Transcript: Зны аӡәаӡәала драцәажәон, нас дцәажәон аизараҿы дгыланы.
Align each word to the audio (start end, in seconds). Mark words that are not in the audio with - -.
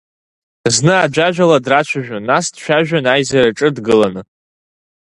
Зны 0.75 0.93
аӡәаӡәала 1.05 1.57
драцәажәон, 1.65 2.23
нас 2.29 2.45
дцәажәон 2.53 3.05
аизараҿы 3.13 3.67
дгыланы. 3.75 4.21